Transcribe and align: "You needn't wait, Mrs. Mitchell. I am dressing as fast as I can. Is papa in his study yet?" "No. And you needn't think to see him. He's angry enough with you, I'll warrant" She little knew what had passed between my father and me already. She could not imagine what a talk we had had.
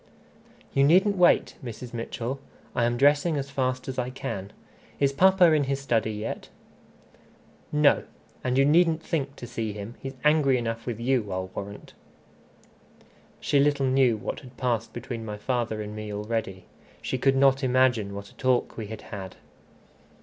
"You 0.73 0.83
needn't 0.83 1.15
wait, 1.15 1.57
Mrs. 1.63 1.93
Mitchell. 1.93 2.39
I 2.75 2.85
am 2.85 2.97
dressing 2.97 3.37
as 3.37 3.51
fast 3.51 3.87
as 3.87 3.99
I 3.99 4.09
can. 4.09 4.51
Is 4.99 5.13
papa 5.13 5.51
in 5.51 5.65
his 5.65 5.79
study 5.79 6.11
yet?" 6.13 6.49
"No. 7.71 8.05
And 8.43 8.57
you 8.57 8.65
needn't 8.65 9.03
think 9.03 9.35
to 9.35 9.45
see 9.45 9.73
him. 9.73 9.93
He's 9.99 10.15
angry 10.23 10.57
enough 10.57 10.87
with 10.87 10.99
you, 10.99 11.31
I'll 11.31 11.51
warrant" 11.53 11.93
She 13.39 13.59
little 13.59 13.85
knew 13.85 14.17
what 14.17 14.39
had 14.39 14.57
passed 14.57 14.91
between 14.91 15.23
my 15.23 15.37
father 15.37 15.83
and 15.83 15.95
me 15.95 16.11
already. 16.11 16.65
She 17.03 17.19
could 17.19 17.35
not 17.35 17.63
imagine 17.63 18.15
what 18.15 18.29
a 18.29 18.35
talk 18.37 18.77
we 18.77 18.87
had 18.87 19.03
had. 19.03 19.35